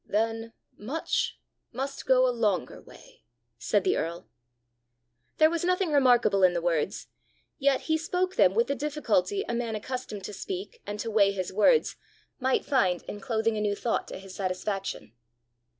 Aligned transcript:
"Then 0.07 0.53
much 0.75 1.39
must 1.71 2.07
go 2.07 2.27
a 2.27 2.33
longer 2.33 2.81
way!" 2.81 3.23
said 3.59 3.83
the 3.83 3.97
earl. 3.97 4.27
There 5.37 5.51
was 5.51 5.63
nothing 5.63 5.91
remarkable 5.91 6.41
in 6.43 6.53
the 6.53 6.59
words, 6.61 7.05
yet 7.59 7.81
he 7.81 7.99
spoke 7.99 8.35
them 8.35 8.55
with 8.55 8.65
the 8.65 8.73
difficulty 8.73 9.45
a 9.47 9.53
man 9.53 9.75
accustomed 9.75 10.23
to 10.23 10.33
speak, 10.33 10.81
and 10.87 10.99
to 11.01 11.11
weigh 11.11 11.33
his 11.33 11.53
words, 11.53 11.97
might 12.39 12.65
find 12.65 13.03
in 13.03 13.19
clothing 13.19 13.57
a 13.57 13.61
new 13.61 13.75
thought 13.75 14.07
to 14.07 14.17
his 14.17 14.33
satisfaction. 14.33 15.13